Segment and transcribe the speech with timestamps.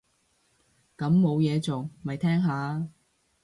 [0.97, 2.87] 咁冇嘢做，咪聽下